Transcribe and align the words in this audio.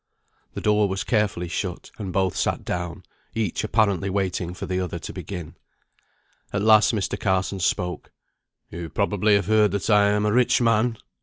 The 0.55 0.61
door 0.61 0.89
was 0.89 1.03
carefully 1.03 1.47
shut, 1.47 1.91
and 1.99 2.11
both 2.11 2.35
sat 2.35 2.65
down, 2.65 3.03
each 3.35 3.63
apparently 3.63 4.09
waiting 4.09 4.55
for 4.55 4.65
the 4.65 4.79
other 4.79 4.97
to 4.97 5.13
begin. 5.13 5.53
At 6.51 6.63
last 6.63 6.91
Mr. 6.91 7.19
Carson 7.19 7.59
spoke. 7.59 8.11
"You 8.71 8.89
probably 8.89 9.35
have 9.35 9.45
heard 9.45 9.69
that 9.73 9.91
I 9.91 10.07
am 10.07 10.25
a 10.25 10.33
rich 10.33 10.59
man." 10.59 10.97